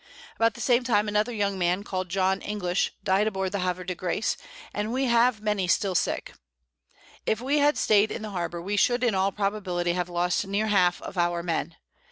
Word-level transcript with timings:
About 0.37 0.55
the 0.55 0.61
same 0.61 0.83
time 0.83 1.07
another 1.07 1.31
young 1.31 1.59
Man, 1.59 1.83
call'd 1.83 2.09
John 2.09 2.41
English, 2.41 2.91
died 3.03 3.27
aboard 3.27 3.51
the 3.51 3.59
Haver 3.59 3.83
de 3.83 3.93
Grace, 3.93 4.35
and 4.73 4.91
we 4.91 5.05
have 5.05 5.41
many 5.41 5.67
still 5.67 5.93
sick. 5.93 6.33
If 7.27 7.39
we 7.39 7.59
had 7.59 7.77
staid 7.77 8.11
in 8.11 8.23
the 8.23 8.31
Harbour, 8.31 8.63
we 8.63 8.77
should 8.77 9.03
in 9.03 9.13
all 9.13 9.31
probability 9.31 9.93
have 9.93 10.09
lost 10.09 10.47
near 10.47 10.65
half 10.65 11.03
of 11.03 11.19
our 11.19 11.43
Men. 11.43 11.75